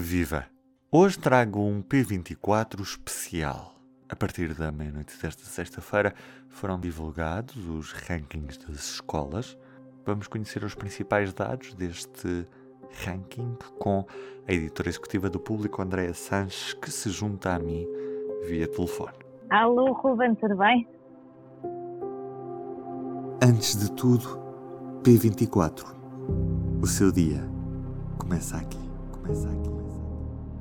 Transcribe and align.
Viva! 0.00 0.46
Hoje 0.92 1.18
trago 1.18 1.60
um 1.60 1.82
P24 1.82 2.80
especial. 2.80 3.74
A 4.08 4.14
partir 4.14 4.54
da 4.54 4.70
meia-noite 4.70 5.20
desta 5.20 5.42
sexta-feira 5.42 6.14
foram 6.48 6.78
divulgados 6.78 7.56
os 7.68 7.90
rankings 7.92 8.56
das 8.58 8.76
escolas. 8.76 9.58
Vamos 10.06 10.28
conhecer 10.28 10.62
os 10.62 10.76
principais 10.76 11.34
dados 11.34 11.74
deste 11.74 12.46
ranking 13.04 13.58
com 13.80 14.06
a 14.46 14.52
editora 14.52 14.88
executiva 14.88 15.28
do 15.28 15.40
Público, 15.40 15.82
Andréa 15.82 16.14
Sanches, 16.14 16.74
que 16.74 16.92
se 16.92 17.10
junta 17.10 17.56
a 17.56 17.58
mim 17.58 17.84
via 18.46 18.68
telefone. 18.68 19.18
Alô, 19.50 19.92
Ruben, 19.94 20.36
tudo 20.36 20.56
bem? 20.56 20.88
Antes 23.42 23.76
de 23.76 23.90
tudo, 23.92 24.40
P24. 25.02 25.84
O 26.80 26.86
seu 26.86 27.10
dia 27.10 27.42
começa 28.16 28.58
aqui. 28.58 28.78
Começa 29.10 29.48
aqui. 29.48 29.87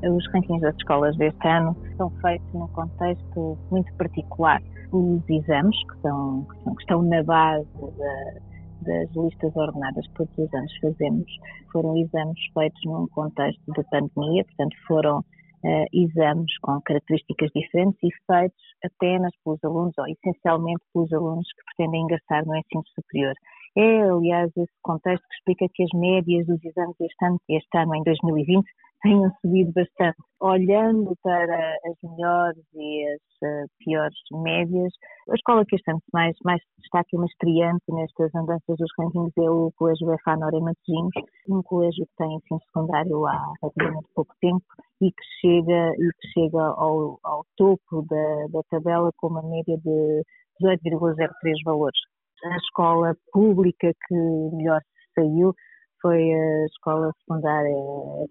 Os 0.04 0.28
rankings 0.32 0.62
das 0.62 0.76
escolas 0.76 1.18
deste 1.18 1.48
ano 1.48 1.76
são 1.98 2.10
feitos 2.22 2.54
num 2.54 2.68
contexto 2.68 3.58
muito 3.72 3.92
particular. 3.96 4.62
Os 4.92 5.28
exames, 5.28 5.76
que, 5.88 6.02
são, 6.02 6.46
que 6.46 6.82
estão 6.82 7.02
na 7.02 7.24
base 7.24 7.68
da, 7.98 8.40
das 8.82 9.10
listas 9.16 9.56
ordenadas 9.56 10.08
que 10.08 10.14
todos 10.14 10.38
os 10.38 10.54
anos 10.54 10.78
fazemos, 10.82 11.26
foram 11.72 11.98
exames 11.98 12.40
feitos 12.54 12.80
num 12.86 13.08
contexto 13.08 13.62
de 13.74 13.84
pandemia, 13.90 14.46
portanto 14.46 14.76
foram 14.88 15.20
uh, 15.20 15.86
exames 15.92 16.58
com 16.62 16.80
características 16.82 17.50
diferentes 17.56 18.00
e 18.04 18.10
feitos 18.32 18.64
apenas 18.86 19.32
pelos 19.44 19.64
alunos, 19.64 19.94
ou 19.98 20.06
essencialmente 20.08 20.82
pelos 20.94 21.12
alunos 21.12 21.48
que 21.54 21.76
pretendem 21.76 22.04
ingressar 22.04 22.46
no 22.46 22.56
ensino 22.56 22.84
superior. 22.94 23.34
É, 23.76 24.02
aliás, 24.10 24.52
esse 24.56 24.74
contexto 24.82 25.24
que 25.28 25.36
explica 25.36 25.74
que 25.74 25.84
as 25.84 26.00
médias 26.00 26.46
dos 26.48 26.64
exames 26.64 26.96
este 27.00 27.26
ano, 27.26 27.40
este 27.50 27.78
ano 27.78 27.96
em 27.96 28.04
2020, 28.04 28.66
tenham 29.02 29.32
subido 29.42 29.72
bastante. 29.74 30.18
Olhando 30.40 31.16
para 31.24 31.78
as 31.86 31.96
melhores 32.04 32.64
e 32.76 33.08
as 33.08 33.66
uh, 33.66 33.70
piores 33.80 34.18
médias, 34.32 34.94
a 35.30 35.36
escola 35.36 35.66
que 35.66 35.76
este 35.76 35.90
ano 35.90 36.02
mais, 36.14 36.36
mais 36.44 36.62
destaca 36.78 37.08
uma 37.14 37.26
estreante 37.26 37.84
nestas 37.90 38.34
andanças 38.36 38.78
dos 38.78 38.92
rankings 39.00 39.34
é 39.38 39.50
o 39.50 39.72
Colégio 39.76 40.14
EFA 40.14 40.38
Nora 40.38 40.60
Matosinhos, 40.60 41.12
um 41.50 41.64
colégio 41.64 42.06
que 42.06 42.16
tem 42.18 42.36
ensino 42.36 42.60
secundário 42.68 43.26
há 43.26 43.54
relativamente 43.62 44.08
pouco 44.14 44.34
tempo 44.40 44.64
e 45.02 45.12
que 45.12 45.24
chega, 45.42 45.92
e 45.98 46.10
que 46.20 46.28
chega 46.34 46.62
ao, 46.62 47.20
ao 47.24 47.44
topo 47.56 48.04
da, 48.04 48.48
da 48.52 48.62
tabela 48.70 49.12
com 49.18 49.28
uma 49.28 49.42
média 49.42 49.78
de 49.78 50.24
18,03 50.62 51.28
valores. 51.66 52.00
A 52.44 52.58
escola 52.58 53.16
pública 53.32 53.92
que 54.08 54.16
melhor 54.54 54.82
saiu 55.16 55.54
foi 56.02 56.34
a 56.34 56.66
escola 56.66 57.12
secundária 57.20 57.74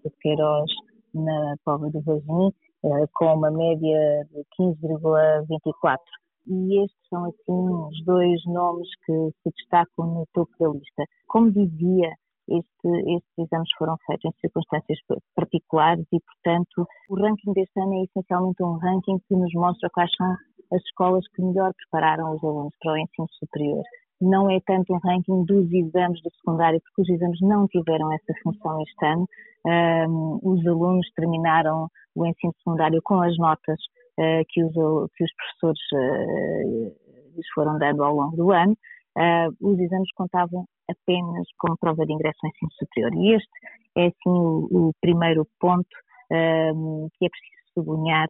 de 0.03 0.09
Queiroz 0.21 0.71
na 1.13 1.55
Pova 1.65 1.89
do 1.89 2.01
Vazim, 2.01 2.51
eh, 2.85 3.05
com 3.13 3.33
uma 3.33 3.51
média 3.51 4.25
de 4.31 4.43
15,24. 4.57 5.99
E 6.47 6.83
estes 6.83 7.09
são, 7.09 7.25
assim, 7.25 7.41
os 7.49 8.05
dois 8.05 8.41
nomes 8.45 8.87
que 9.05 9.13
se 9.43 9.51
destacam 9.57 10.07
no 10.07 10.27
topo 10.33 10.51
da 10.59 10.69
lista. 10.69 11.03
Como 11.27 11.51
dizia, 11.51 12.13
este, 12.47 12.87
estes 13.15 13.37
exames 13.37 13.69
foram 13.77 13.97
feitos 14.05 14.25
em 14.25 14.39
circunstâncias 14.39 14.99
particulares 15.35 16.05
e, 16.13 16.19
portanto, 16.21 16.87
o 17.09 17.15
ranking 17.15 17.51
deste 17.53 17.79
ano 17.79 17.95
é 17.95 18.03
essencialmente 18.03 18.63
um 18.63 18.77
ranking 18.77 19.19
que 19.27 19.35
nos 19.35 19.53
mostra 19.53 19.89
quais 19.89 20.09
são 20.15 20.31
as 20.71 20.81
escolas 20.83 21.27
que 21.35 21.41
melhor 21.41 21.73
prepararam 21.73 22.33
os 22.33 22.43
alunos 22.43 22.73
para 22.81 22.93
o 22.93 22.97
ensino 22.97 23.27
superior 23.39 23.83
não 24.19 24.49
é 24.49 24.59
tanto 24.65 24.93
um 24.93 24.97
ranking 24.97 25.43
dos 25.45 25.71
exames 25.71 26.21
do 26.23 26.31
secundário, 26.35 26.81
porque 26.81 27.01
os 27.01 27.09
exames 27.09 27.39
não 27.41 27.67
tiveram 27.67 28.11
essa 28.13 28.33
função 28.41 28.81
este 28.81 29.05
ano. 29.05 29.27
Um, 29.65 30.39
os 30.43 30.65
alunos 30.65 31.07
terminaram 31.15 31.87
o 32.15 32.25
ensino 32.25 32.53
secundário 32.57 32.99
com 33.03 33.21
as 33.21 33.37
notas 33.37 33.79
uh, 34.19 34.43
que, 34.49 34.63
os, 34.63 34.73
que, 35.15 35.23
os, 35.23 35.31
professores 35.35 35.81
uh, 35.93 37.35
lhes 37.35 37.47
foram 37.53 37.77
dando 37.77 38.03
ao 38.03 38.15
longo 38.15 38.35
do 38.35 38.51
ano. 38.51 38.75
Uh, 39.17 39.67
os 39.67 39.79
exames 39.79 40.11
contavam 40.13 40.65
apenas 40.89 41.47
como 41.59 41.77
prova 41.77 42.05
de 42.05 42.13
ingresso 42.13 42.37
ao 42.43 42.49
ensino 42.49 42.71
superior. 42.71 43.13
E 43.15 43.35
este 43.35 43.49
é, 43.97 44.07
assim, 44.07 44.15
o, 44.29 44.89
o 44.89 44.91
primeiro 45.01 45.47
ponto 45.59 45.89
que 46.29 47.25
é 47.25 47.29
preciso 47.29 47.71
sublinhar 47.73 48.27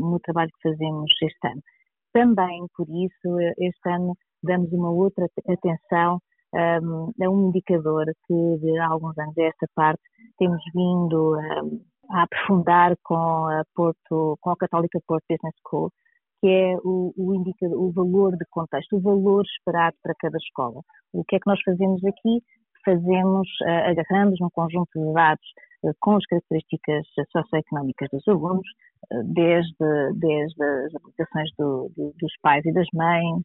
no 0.00 0.18
trabalho 0.18 0.50
que 0.50 0.70
fazemos 0.70 1.08
este 1.22 1.46
ano. 1.46 1.62
Também, 2.12 2.66
por 2.76 2.88
isso, 2.90 3.38
este 3.58 3.88
ano 3.88 4.16
damos 4.42 4.72
uma 4.72 4.90
outra 4.90 5.26
atenção 5.48 6.20
um, 6.54 7.12
a 7.22 7.30
um 7.30 7.48
indicador 7.48 8.04
que 8.26 8.58
de 8.58 8.78
alguns 8.78 9.16
anos 9.18 9.36
a 9.38 9.42
esta 9.42 9.66
parte 9.74 10.02
temos 10.38 10.60
vindo 10.74 11.36
um, 11.36 11.80
a 12.10 12.24
aprofundar 12.24 12.94
com 13.02 13.46
a, 13.48 13.62
Porto, 13.74 14.36
com 14.40 14.50
a 14.50 14.56
Católica 14.56 14.98
Porto 15.06 15.24
Business 15.30 15.54
School, 15.66 15.90
que 16.40 16.48
é 16.48 16.76
o, 16.84 17.12
o, 17.16 17.34
indicador, 17.34 17.78
o 17.78 17.92
valor 17.92 18.36
de 18.36 18.44
contexto, 18.50 18.96
o 18.96 19.00
valor 19.00 19.42
esperado 19.44 19.96
para 20.02 20.14
cada 20.18 20.36
escola. 20.36 20.82
O 21.12 21.24
que 21.24 21.36
é 21.36 21.38
que 21.38 21.48
nós 21.48 21.60
fazemos 21.64 22.04
aqui? 22.04 22.42
Fazemos, 22.84 23.48
uh, 23.62 23.90
agarramos 23.90 24.40
um 24.40 24.50
conjunto 24.50 24.90
de 24.94 25.12
dados 25.14 25.46
uh, 25.84 25.92
com 26.00 26.16
as 26.16 26.26
características 26.26 27.06
socioeconómicas 27.30 28.08
dos 28.12 28.26
alunos, 28.26 28.66
desde, 29.24 30.12
desde 30.14 30.62
as 30.62 30.94
aplicações 30.94 31.50
do, 31.58 31.90
do, 31.96 32.14
dos 32.20 32.32
pais 32.40 32.64
e 32.64 32.72
das 32.72 32.86
mães, 32.94 33.42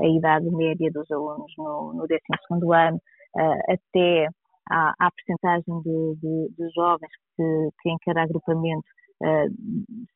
a, 0.00 0.06
idade 0.06 0.50
média 0.50 0.90
dos 0.92 1.10
alunos 1.10 1.52
no, 1.58 1.92
no 1.94 2.06
12 2.06 2.20
ano, 2.74 3.00
até 3.68 4.26
à, 4.70 4.94
à 4.98 5.10
percentagem 5.10 5.82
de, 5.82 6.14
de, 6.16 6.54
de, 6.56 6.70
jovens 6.74 7.10
que, 7.36 7.68
que 7.80 7.90
em 7.90 7.96
cada 8.04 8.22
agrupamento 8.22 8.88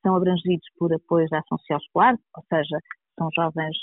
são 0.02 0.16
abrangidos 0.16 0.66
por 0.78 0.92
apoios 0.92 1.30
à 1.32 1.38
ação 1.38 1.58
social 1.58 1.78
escolar, 1.78 2.16
ou 2.36 2.42
seja, 2.48 2.78
são 3.18 3.28
jovens 3.36 3.76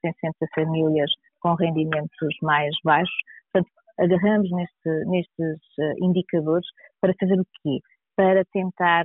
pertencentes 0.00 0.40
a 0.42 0.54
famílias 0.54 1.10
com 1.40 1.54
rendimentos 1.54 2.36
mais 2.42 2.74
baixos. 2.82 3.14
Portanto, 3.52 3.70
agarramos 3.98 4.50
neste, 4.50 5.04
nestes 5.06 5.60
indicadores 6.00 6.66
para 7.00 7.12
fazer 7.20 7.38
o 7.38 7.46
quê? 7.62 7.80
para 8.16 8.44
tentar 8.52 9.04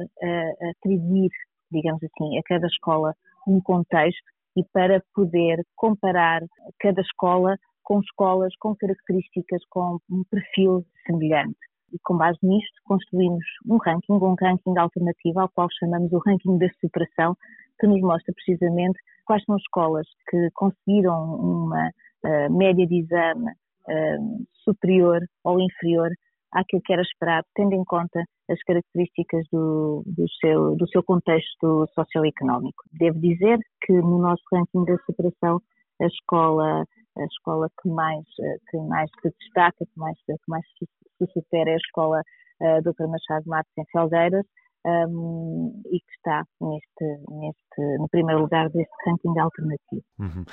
atribuir, 0.72 1.32
digamos 1.72 2.02
assim, 2.04 2.38
a 2.38 2.42
cada 2.44 2.68
escola 2.68 3.14
um 3.48 3.62
contexto 3.62 4.22
e 4.60 4.64
para 4.74 5.02
poder 5.16 5.66
comparar 5.76 6.42
cada 6.80 7.02
escola 7.02 7.56
com 7.84 8.02
escolas 8.02 8.54
com 8.60 8.76
características 8.76 9.64
com 9.70 9.98
um 10.12 10.24
perfil 10.30 10.86
semelhante. 11.06 11.58
E 11.94 11.98
com 12.04 12.18
base 12.18 12.38
nisto 12.44 12.82
construímos 12.84 13.44
um 13.66 13.78
ranking, 13.78 14.14
um 14.14 14.36
ranking 14.40 14.78
alternativo 14.78 15.40
ao 15.40 15.50
qual 15.50 15.68
chamamos 15.80 16.12
o 16.12 16.20
ranking 16.20 16.58
da 16.58 16.68
superação, 16.80 17.36
que 17.80 17.88
nos 17.88 18.02
mostra 18.02 18.34
precisamente 18.34 19.00
quais 19.26 19.44
são 19.46 19.56
as 19.56 19.62
escolas 19.62 20.08
que 20.30 20.50
conseguiram 20.54 21.36
uma 21.36 21.90
uh, 22.26 22.56
média 22.56 22.86
de 22.86 23.00
exame 23.00 23.48
uh, 23.48 24.46
superior 24.64 25.22
ou 25.44 25.60
inferior 25.60 26.12
àquilo 26.52 26.82
que 26.84 26.94
era 26.94 27.02
esperado, 27.02 27.46
tendo 27.56 27.74
em 27.74 27.84
conta 27.84 28.24
as 28.50 28.62
características 28.64 29.46
do, 29.52 30.04
do, 30.06 30.26
seu, 30.40 30.76
do 30.76 30.88
seu 30.90 31.04
contexto 31.04 31.88
socioeconómico. 31.94 32.84
Devo 32.92 33.20
dizer 33.20 33.60
que 33.82 33.94
no 33.94 34.20
nosso 34.20 34.44
ranking 34.52 34.86
da 34.86 34.98
superação, 35.06 35.62
a 36.02 36.06
escola, 36.06 36.84
a 37.18 37.24
escola 37.26 37.70
que 37.82 37.90
mais, 37.90 38.26
que 38.70 38.78
mais 38.78 39.10
se 39.22 39.34
destaca, 39.40 39.86
que 39.86 40.00
mais, 40.00 40.18
que 40.26 40.34
mais 40.48 40.66
se, 40.78 40.88
se 41.18 41.32
supera 41.34 41.70
é 41.70 41.74
a 41.74 41.78
escola 41.78 42.22
uh, 42.62 42.82
Dr. 42.82 43.08
Machado 43.08 43.48
Matos 43.48 43.72
em 43.78 43.86
Felgueiras, 43.92 44.46
um, 44.86 45.82
e 45.88 46.00
que 46.00 46.12
está 46.16 46.44
neste, 46.62 47.06
neste, 47.30 47.98
no 47.98 48.08
primeiro 48.10 48.42
lugar 48.42 48.70
deste 48.70 48.94
ranking 49.06 49.38
alternativo. 49.38 50.04
Uhum. 50.20 50.46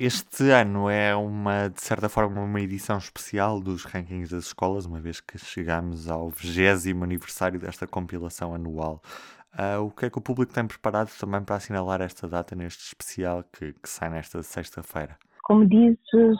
Este 0.00 0.52
ano 0.52 0.88
é 0.88 1.12
uma, 1.16 1.68
de 1.68 1.82
certa 1.82 2.08
forma, 2.08 2.40
uma 2.40 2.60
edição 2.60 2.98
especial 2.98 3.58
dos 3.58 3.84
rankings 3.84 4.30
das 4.30 4.44
escolas, 4.44 4.86
uma 4.86 5.00
vez 5.00 5.20
que 5.20 5.36
chegamos 5.36 6.08
ao 6.08 6.30
20 6.30 7.02
aniversário 7.02 7.58
desta 7.58 7.84
compilação 7.84 8.54
anual. 8.54 9.02
Uh, 9.58 9.82
o 9.82 9.90
que 9.90 10.06
é 10.06 10.10
que 10.10 10.16
o 10.16 10.20
público 10.20 10.54
tem 10.54 10.64
preparado 10.68 11.10
também 11.18 11.42
para 11.42 11.56
assinalar 11.56 12.00
esta 12.00 12.28
data 12.28 12.54
neste 12.54 12.84
especial 12.84 13.42
que, 13.52 13.72
que 13.72 13.88
sai 13.88 14.08
nesta 14.08 14.40
sexta-feira? 14.40 15.16
Como 15.42 15.66
dizes, 15.66 15.98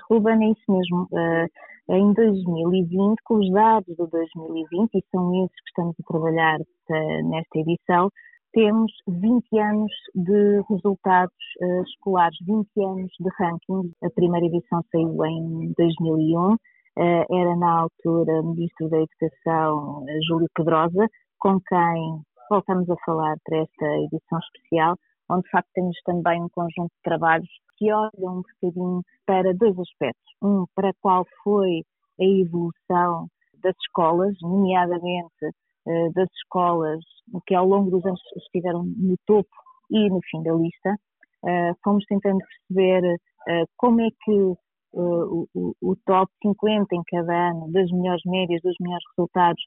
Ruben, 0.08 0.38
é 0.40 0.52
isso 0.52 0.72
mesmo. 0.72 1.08
Uh, 1.10 1.94
em 1.96 2.12
2020, 2.12 3.18
com 3.24 3.40
os 3.40 3.50
dados 3.50 3.96
de 3.96 4.06
2020, 4.06 4.94
e 4.94 5.04
são 5.10 5.34
esses 5.44 5.56
que 5.56 5.70
estamos 5.70 5.96
a 5.98 6.12
trabalhar 6.12 6.60
uh, 6.60 7.28
nesta 7.28 7.58
edição, 7.58 8.08
temos 8.52 8.92
20 9.06 9.58
anos 9.58 9.92
de 10.14 10.62
resultados 10.68 11.34
uh, 11.60 11.82
escolares, 11.82 12.36
20 12.46 12.66
anos 12.84 13.12
de 13.20 13.28
ranking. 13.38 13.92
A 14.02 14.10
primeira 14.10 14.46
edição 14.46 14.82
saiu 14.90 15.24
em 15.24 15.72
2001, 15.76 16.54
uh, 16.54 16.58
era 16.96 17.56
na 17.56 17.80
altura 17.80 18.42
Ministro 18.42 18.88
da 18.88 18.98
Educação 18.98 20.04
Júlio 20.26 20.48
Pedrosa, 20.54 21.08
com 21.38 21.60
quem 21.60 22.22
voltamos 22.50 22.88
a 22.90 22.96
falar 23.04 23.36
para 23.44 23.58
esta 23.58 23.86
edição 23.98 24.38
especial, 24.38 24.96
onde 25.30 25.42
de 25.42 25.50
facto 25.50 25.68
temos 25.74 25.96
também 26.04 26.42
um 26.42 26.48
conjunto 26.48 26.90
de 26.90 27.02
trabalhos 27.04 27.48
que 27.76 27.92
olham 27.92 28.38
um 28.38 28.42
bocadinho 28.42 29.02
para 29.26 29.54
dois 29.54 29.78
aspectos. 29.78 30.34
Um, 30.42 30.64
para 30.74 30.92
qual 31.00 31.24
foi 31.44 31.82
a 32.20 32.24
evolução 32.24 33.28
das 33.62 33.74
escolas, 33.84 34.34
nomeadamente 34.42 35.52
das 36.14 36.28
escolas 36.32 37.00
que 37.46 37.54
ao 37.54 37.66
longo 37.66 37.90
dos 37.90 38.04
anos 38.04 38.20
estiveram 38.36 38.84
no 38.84 39.16
topo 39.26 39.48
e 39.90 40.08
no 40.08 40.20
fim 40.30 40.42
da 40.42 40.52
lista. 40.52 40.96
fomos 41.82 42.04
tentando 42.06 42.38
perceber 42.68 43.18
como 43.76 44.00
é 44.00 44.08
que 44.24 44.54
o, 44.92 45.96
top 46.06 46.30
50 46.42 46.94
em 46.94 47.02
cada 47.10 47.50
ano, 47.50 47.70
das 47.72 47.90
melhores 47.90 48.22
médias, 48.24 48.62
dos 48.62 48.76
melhores 48.80 49.04
resultados, 49.16 49.62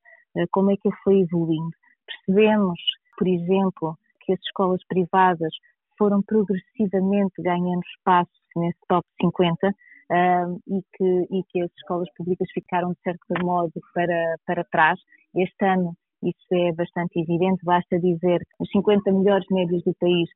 como 0.51 0.71
é 0.71 0.75
que 0.75 0.87
ele 0.87 0.97
foi 1.03 1.19
evoluindo. 1.21 1.71
Percebemos, 2.05 2.79
por 3.17 3.27
exemplo, 3.27 3.97
que 4.21 4.33
as 4.33 4.39
escolas 4.39 4.81
privadas 4.87 5.53
foram 5.97 6.21
progressivamente 6.23 7.41
ganhando 7.41 7.81
espaço 7.97 8.31
nesse 8.55 8.79
top 8.87 9.05
50 9.21 9.67
uh, 9.67 10.59
e, 10.67 10.81
que, 10.95 11.27
e 11.29 11.43
que 11.49 11.61
as 11.61 11.71
escolas 11.77 12.07
públicas 12.17 12.47
ficaram, 12.53 12.91
de 12.91 13.01
certo 13.03 13.45
modo, 13.45 13.73
para, 13.93 14.35
para 14.45 14.63
trás. 14.65 14.99
Este 15.35 15.65
ano 15.65 15.95
isso 16.23 16.47
é 16.51 16.71
bastante 16.73 17.19
evidente, 17.19 17.63
basta 17.63 17.99
dizer 17.99 18.41
os 18.59 18.69
50 18.71 19.11
melhores 19.11 19.45
médios 19.49 19.83
do 19.83 19.93
país 19.99 20.29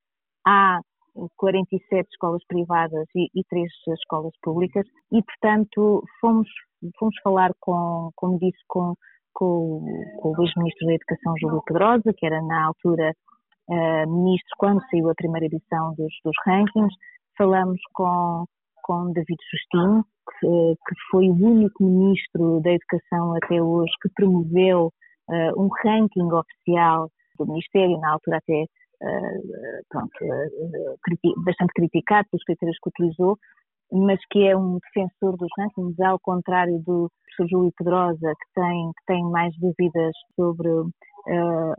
há 0.46 0.80
47 1.38 2.08
escolas 2.12 2.42
privadas 2.48 3.06
e, 3.16 3.30
e 3.34 3.44
3 3.50 3.68
escolas 4.00 4.34
públicas 4.42 4.86
e, 5.12 5.22
portanto, 5.24 6.04
fomos, 6.20 6.48
fomos 7.00 7.16
falar 7.24 7.52
com, 7.60 8.10
como 8.16 8.38
disse, 8.38 8.60
com, 8.68 8.94
com, 9.34 9.86
com 10.22 10.30
o 10.30 10.44
ex-ministro 10.44 10.88
da 10.88 10.94
Educação, 10.94 11.34
Júlio 11.40 11.64
Pedrosa, 11.66 12.14
que 12.16 12.26
era 12.26 12.42
na 12.42 12.66
altura 12.66 13.14
uh, 13.70 14.12
ministro 14.12 14.56
quando 14.58 14.82
saiu 14.90 15.10
a 15.10 15.16
primeira 15.16 15.46
edição 15.46 15.94
dos, 15.96 16.14
dos 16.24 16.36
rankings, 16.46 16.94
falamos 17.38 17.80
com, 17.94 18.46
com 18.84 19.12
David 19.14 19.40
Justino, 19.52 20.06
que, 20.40 20.76
que, 20.88 20.96
foi 21.12 21.30
o 21.30 21.34
único 21.34 21.84
ministro 21.84 22.60
da 22.62 22.72
Educação 22.72 23.36
até 23.36 23.62
hoje 23.62 23.92
que 24.02 24.10
promoveu 24.16 24.92
uh, 25.30 25.62
um 25.62 25.70
ranking 25.84 26.32
oficial 26.32 27.10
do 27.38 27.46
Ministério, 27.48 28.00
na 28.00 28.14
altura 28.14 28.38
até 28.38 28.64
uh, 28.64 29.86
pronto, 29.90 30.12
uh, 30.24 31.44
bastante 31.44 31.74
criticado 31.74 32.28
pelos 32.32 32.44
critérios 32.44 32.78
que 32.82 32.90
utilizou, 32.90 33.38
mas 33.92 34.20
que 34.32 34.48
é 34.48 34.58
um 34.58 34.80
defensor 34.80 35.38
dos 35.38 35.50
rankings, 35.58 36.02
ao 36.02 36.20
contrário 36.20 36.80
do 36.80 37.10
professor 37.24 37.48
Júlio 37.50 37.74
Pedrosa, 37.78 38.34
que 38.34 38.62
tem, 38.62 38.92
que 38.98 39.06
tem 39.06 39.24
mais 39.26 39.54
dúvidas 39.60 40.12
sobre 40.36 40.70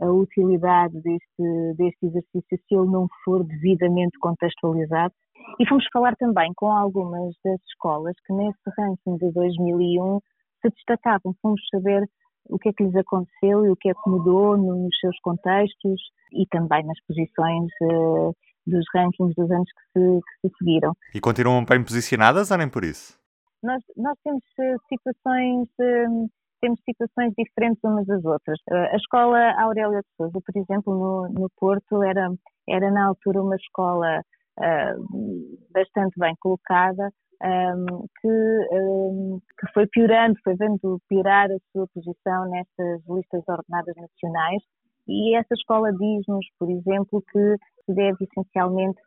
a 0.00 0.10
utilidade 0.10 1.00
deste, 1.02 1.74
deste 1.76 2.06
exercício 2.06 2.42
se 2.50 2.74
ele 2.74 2.90
não 2.90 3.06
for 3.24 3.44
devidamente 3.44 4.18
contextualizado. 4.20 5.14
E 5.60 5.68
fomos 5.68 5.84
falar 5.92 6.16
também 6.16 6.52
com 6.56 6.70
algumas 6.70 7.32
das 7.44 7.60
escolas 7.68 8.14
que 8.26 8.32
nesse 8.32 8.58
ranking 8.76 9.16
de 9.18 9.32
2001 9.32 10.18
se 10.62 10.70
destacavam. 10.70 11.34
Fomos 11.40 11.60
saber 11.70 12.04
o 12.48 12.58
que 12.58 12.68
é 12.68 12.72
que 12.72 12.84
lhes 12.84 12.96
aconteceu 12.96 13.64
e 13.66 13.70
o 13.70 13.76
que 13.76 13.90
é 13.90 13.94
que 13.94 14.10
mudou 14.10 14.56
nos 14.56 14.96
seus 15.00 15.18
contextos 15.20 16.00
e 16.32 16.46
também 16.50 16.84
nas 16.84 16.98
posições 17.06 17.70
uh, 17.82 18.34
dos 18.66 18.84
rankings 18.94 19.34
dos 19.36 19.50
anos 19.50 19.68
que 19.70 20.00
se, 20.00 20.20
que 20.20 20.48
se, 20.48 20.54
seguiram. 20.58 20.92
E 21.14 21.20
continuam 21.20 21.64
bem 21.64 21.82
posicionadas 21.82 22.50
ou 22.50 22.58
nem 22.58 22.68
por 22.68 22.84
isso? 22.84 23.18
Nós, 23.62 23.82
nós 23.96 24.16
temos 24.22 24.42
uh, 24.58 24.78
situações 24.88 25.68
uh, 25.80 26.30
temos 26.60 26.80
situações 26.84 27.32
diferentes 27.36 27.82
umas 27.84 28.06
das 28.06 28.24
outras. 28.24 28.58
A 28.70 28.96
escola 28.96 29.38
Aurélia 29.60 30.00
de 30.00 30.08
Souza, 30.16 30.38
por 30.44 30.58
exemplo, 30.58 30.94
no, 30.94 31.28
no 31.28 31.50
Porto, 31.56 32.02
era, 32.02 32.30
era 32.66 32.90
na 32.90 33.06
altura 33.06 33.42
uma 33.42 33.56
escola 33.56 34.20
uh, 34.58 35.58
bastante 35.72 36.18
bem 36.18 36.34
colocada, 36.40 37.10
um, 37.42 38.06
que, 38.20 38.68
um, 38.72 39.40
que, 39.60 39.72
foi 39.72 39.86
piorando, 39.86 40.36
foi 40.42 40.54
vendo 40.56 41.00
piorar 41.08 41.50
a 41.50 41.58
sua 41.72 41.86
posição 41.88 42.50
nestas 42.50 43.02
listas 43.08 43.42
ordenadas 43.48 43.94
nacionais. 43.96 44.62
E 45.08 45.36
essa 45.36 45.54
escola 45.54 45.92
diz-nos, 45.92 46.46
por 46.58 46.70
exemplo, 46.70 47.22
que 47.30 47.56
se 47.84 47.94
deve 47.94 48.24
essencialmente 48.24 49.00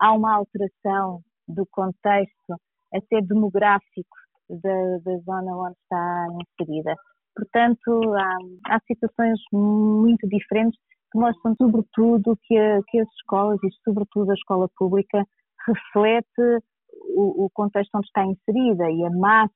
a 0.00 0.12
uma 0.12 0.36
alteração 0.36 1.20
do 1.48 1.66
contexto 1.70 2.56
até 2.94 3.20
demográfico 3.20 4.16
da, 4.48 4.98
da 5.04 5.18
zona 5.18 5.56
onde 5.56 5.76
está 5.82 6.26
inserida. 6.60 6.94
Portanto, 7.34 8.14
há, 8.14 8.74
há 8.74 8.80
situações 8.86 9.38
muito 9.52 10.26
diferentes 10.28 10.78
que 11.10 11.18
mostram, 11.18 11.54
sobretudo, 11.56 12.38
que, 12.44 12.56
a, 12.56 12.80
que 12.88 13.00
as 13.00 13.08
escolas, 13.20 13.58
e 13.62 13.68
sobretudo 13.84 14.30
a 14.30 14.34
escola 14.34 14.68
pública, 14.76 15.24
reflete 15.66 16.64
o, 17.14 17.46
o 17.46 17.50
contexto 17.52 17.94
onde 17.94 18.06
está 18.06 18.24
inserida 18.24 18.90
e 18.90 19.04
a 19.04 19.10
massa 19.10 19.52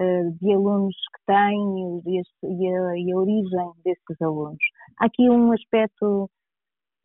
uh, 0.00 0.32
de 0.40 0.52
alunos 0.52 0.94
que 0.94 1.26
tem 1.26 2.02
e, 2.06 2.18
a, 2.18 2.98
e 2.98 3.12
a 3.12 3.16
origem 3.16 3.72
desses 3.84 4.22
alunos. 4.22 4.58
Há 5.00 5.06
aqui 5.06 5.28
um 5.28 5.52
aspecto 5.52 6.30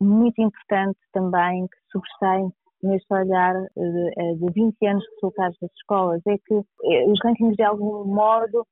muito 0.00 0.40
importante 0.40 0.98
também 1.12 1.66
que 1.66 1.76
sobressai 1.90 2.42
neste 2.82 3.14
olhar 3.14 3.54
de, 3.54 4.36
de 4.36 4.52
20 4.52 4.86
anos 4.86 5.02
de 5.02 5.10
resultados 5.14 5.56
das 5.60 5.70
escolas, 5.72 6.20
é 6.26 6.36
que 6.36 6.54
eh, 6.54 7.06
os 7.06 7.18
rankings 7.24 7.56
de 7.56 7.62
algum 7.62 8.04
modo 8.04 8.66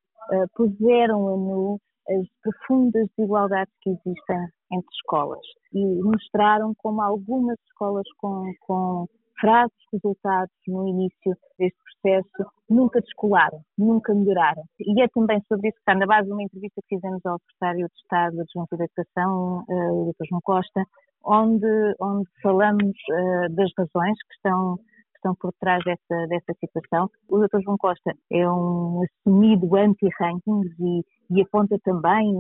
puseram 0.55 1.29
a 1.29 1.37
nu 1.37 1.79
as 2.09 2.27
profundas 2.43 3.09
desigualdades 3.17 3.73
que 3.81 3.91
existem 3.91 4.49
entre 4.73 4.95
escolas 4.95 5.41
e 5.73 6.03
mostraram 6.03 6.75
como 6.79 7.01
algumas 7.01 7.59
escolas 7.69 8.07
com, 8.19 8.53
com 8.61 9.07
fracos 9.43 9.77
resultados 9.93 10.55
no 10.69 10.87
início 10.87 11.37
deste 11.59 11.77
processo 12.01 12.51
nunca 12.71 13.01
descolaram, 13.01 13.61
nunca 13.77 14.15
melhoraram. 14.15 14.63
E 14.79 15.03
é 15.03 15.09
também 15.09 15.43
sobre 15.49 15.69
isso 15.69 15.77
que 15.77 15.83
está 15.83 15.95
na 15.97 16.07
base 16.07 16.29
de 16.29 16.33
uma 16.33 16.45
entrevista 16.45 16.81
que 16.83 16.97
fizemos 16.97 17.21
ao 17.27 17.39
secretário 17.41 17.87
de 17.89 18.01
Estado 18.01 18.37
da 18.37 18.45
Junta 18.55 18.77
de 18.77 18.85
Educação, 18.85 19.65
uh, 19.69 20.03
o 20.03 20.13
Dr. 20.13 20.27
João 20.29 20.41
Costa, 20.45 20.85
onde, 21.25 21.67
onde 22.01 22.29
falamos 22.41 22.97
uh, 23.11 23.55
das 23.55 23.71
razões 23.77 24.17
que 24.23 24.35
estão, 24.37 24.79
estão 25.23 25.35
por 25.37 25.53
trás 25.61 25.83
dessa, 25.85 26.27
dessa 26.27 26.53
situação. 26.59 27.09
O 27.29 27.39
Dr. 27.39 27.63
João 27.63 27.77
Costa 27.79 28.13
é 28.31 28.49
um 28.51 29.03
assumido 29.03 29.75
anti-rankings 29.77 30.75
e, 30.81 31.03
e 31.31 31.43
aponta 31.43 31.77
também 31.85 32.33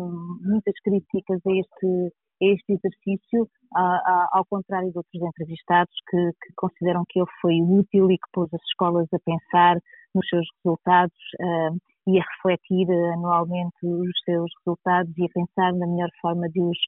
muitas 0.43 0.75
críticas 0.84 1.40
a 1.46 1.52
este, 1.52 2.12
a 2.43 2.46
este 2.46 2.73
exercício, 2.73 3.49
a, 3.75 3.82
a, 3.82 4.29
ao 4.32 4.44
contrário 4.44 4.90
de 4.90 4.99
outros 4.99 5.23
entrevistados 5.23 5.94
que, 6.11 6.31
que, 6.43 6.52
consideram 6.56 7.05
que 7.08 7.20
ele 7.20 7.31
foi 7.40 7.62
útil 7.62 8.11
e 8.11 8.17
que 8.17 8.32
pôs 8.32 8.52
as 8.52 8.62
escolas 8.62 9.06
a 9.14 9.19
pensar 9.25 9.76
nos 10.14 10.29
seus 10.29 10.46
resultados 10.62 11.17
uh, 11.40 11.79
e 12.06 12.19
a 12.19 12.23
refletir 12.23 12.90
anualmente 13.14 13.87
os 13.87 14.12
seus 14.25 14.50
resultados 14.58 15.12
e 15.17 15.25
a 15.25 15.29
pensar 15.32 15.73
na 15.73 15.87
melhor 15.87 16.11
forma 16.20 16.49
de 16.50 16.61
os 16.61 16.79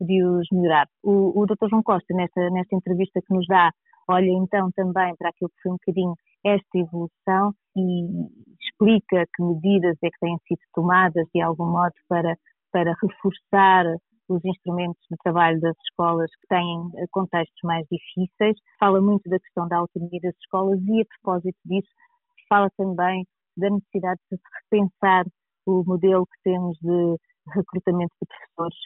de 0.00 0.24
os 0.24 0.46
melhorar. 0.52 0.88
O, 1.04 1.40
o 1.40 1.46
Dr. 1.46 1.68
João 1.70 1.82
Costa, 1.82 2.12
nesta, 2.14 2.50
nesta 2.50 2.74
entrevista 2.74 3.20
que 3.20 3.32
nos 3.32 3.46
dá, 3.46 3.70
olha 4.08 4.30
então 4.30 4.70
também 4.72 5.14
para 5.16 5.30
aquilo 5.30 5.50
que 5.50 5.62
foi 5.62 5.72
um 5.72 5.76
bocadinho 5.76 6.14
esta 6.44 6.78
evolução 6.78 7.52
e 7.76 8.06
explica 8.60 9.24
que 9.34 9.42
medidas 9.42 9.96
é 10.02 10.10
que 10.10 10.18
têm 10.20 10.36
sido 10.46 10.60
tomadas 10.74 11.26
de 11.34 11.40
algum 11.40 11.66
modo 11.66 11.94
para, 12.08 12.36
para 12.70 12.94
reforçar 13.02 13.86
os 14.28 14.44
instrumentos 14.44 15.00
de 15.10 15.16
trabalho 15.22 15.60
das 15.60 15.76
escolas 15.88 16.30
que 16.40 16.46
têm 16.48 16.90
eh, 16.96 17.06
contextos 17.10 17.60
mais 17.62 17.86
difíceis. 17.90 18.56
Fala 18.78 19.00
muito 19.00 19.28
da 19.28 19.38
questão 19.38 19.68
da 19.68 19.78
autonomia 19.78 20.20
das 20.22 20.34
escolas 20.36 20.80
e, 20.82 21.02
a 21.02 21.04
propósito 21.04 21.58
disso, 21.66 21.88
fala 22.48 22.70
também 22.76 23.26
da 23.56 23.68
necessidade 23.70 24.20
de 24.30 24.38
repensar 24.62 25.24
o 25.66 25.84
modelo 25.86 26.26
que 26.26 26.42
temos 26.42 26.78
de 26.78 27.16
recrutamento 27.54 28.14
de 28.20 28.28
professores 28.28 28.78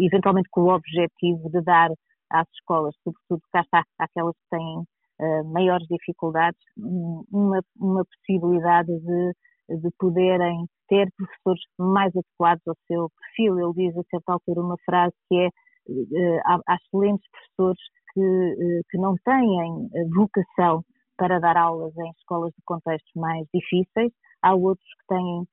eventualmente 0.00 0.48
com 0.50 0.62
o 0.62 0.74
objetivo 0.74 1.50
de 1.50 1.62
dar 1.62 1.90
às 2.30 2.48
escolas, 2.54 2.94
sobretudo 3.02 3.42
cá 3.52 3.60
está 3.60 3.84
aquelas 3.98 4.34
que 4.34 4.56
têm 4.56 4.78
uh, 4.78 5.44
maiores 5.52 5.86
dificuldades, 5.88 6.60
uma, 6.76 7.60
uma 7.78 8.04
possibilidade 8.04 8.88
de, 9.00 9.32
de 9.80 9.90
poderem 9.98 10.66
ter 10.88 11.08
professores 11.16 11.62
mais 11.78 12.12
adequados 12.16 12.62
ao 12.66 12.74
seu 12.86 13.10
perfil. 13.10 13.58
Ele 13.58 13.88
diz 13.88 13.96
a 13.96 14.02
certa 14.10 14.32
altura 14.32 14.60
uma 14.60 14.76
frase 14.84 15.14
que 15.28 15.36
é 15.36 15.48
uh, 15.48 16.40
há, 16.66 16.76
excelentes 16.76 17.28
professores 17.30 17.82
que, 18.12 18.20
uh, 18.20 18.82
que 18.90 18.98
não 18.98 19.14
têm 19.24 19.88
vocação 20.14 20.84
para 21.16 21.38
dar 21.38 21.56
aulas 21.56 21.94
em 21.98 22.10
escolas 22.12 22.52
de 22.52 22.62
contextos 22.64 23.12
mais 23.14 23.46
difíceis, 23.52 24.10
há 24.42 24.54
outros 24.54 24.88
que 25.00 25.14
têm 25.14 25.46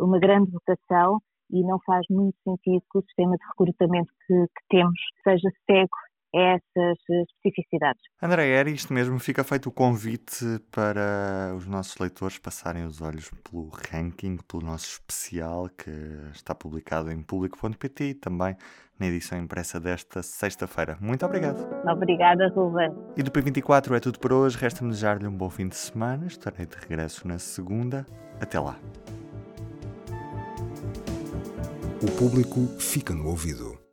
uma 0.00 0.18
grande 0.18 0.50
vocação 0.50 1.20
e 1.52 1.62
não 1.62 1.78
faz 1.84 2.06
muito 2.08 2.36
sentido 2.44 2.82
que 2.90 2.98
o 2.98 3.02
sistema 3.02 3.36
de 3.36 3.44
recrutamento 3.48 4.12
que, 4.26 4.34
que 4.34 4.62
temos 4.68 5.00
seja 5.24 5.50
cego 5.66 5.90
essas 6.34 6.98
especificidades. 7.08 8.02
André, 8.22 8.48
era 8.50 8.70
isto 8.70 8.92
mesmo. 8.92 9.18
Fica 9.18 9.42
feito 9.42 9.68
o 9.68 9.72
convite 9.72 10.44
para 10.70 11.52
os 11.56 11.66
nossos 11.66 11.96
leitores 11.98 12.38
passarem 12.38 12.84
os 12.84 13.00
olhos 13.00 13.30
pelo 13.44 13.68
ranking, 13.68 14.36
pelo 14.48 14.62
nosso 14.62 14.86
especial 14.86 15.68
que 15.68 15.90
está 16.32 16.54
publicado 16.54 17.10
em 17.10 17.22
público.pt 17.22 18.04
e 18.04 18.14
também 18.14 18.56
na 18.98 19.06
edição 19.06 19.38
impressa 19.38 19.80
desta 19.80 20.22
sexta-feira. 20.22 20.96
Muito 21.00 21.24
obrigado. 21.24 21.66
Obrigada, 21.88 22.48
Ruben. 22.48 22.94
E 23.16 23.22
do 23.22 23.30
P24 23.30 23.96
é 23.96 24.00
tudo 24.00 24.18
por 24.18 24.32
hoje. 24.32 24.58
Resta-me 24.58 24.90
desejar-lhe 24.90 25.26
um 25.26 25.36
bom 25.36 25.48
fim 25.48 25.68
de 25.68 25.76
semana. 25.76 26.26
Estarei 26.26 26.66
de 26.66 26.76
regresso 26.76 27.26
na 27.26 27.38
segunda. 27.38 28.06
Até 28.40 28.60
lá. 28.60 28.78
O 32.02 32.10
público 32.18 32.66
fica 32.78 33.14
no 33.14 33.26
ouvido. 33.28 33.89